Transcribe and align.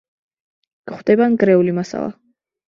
გვხვდება 0.93 1.29
ნგრეული 1.35 1.79
მასალა. 1.83 2.13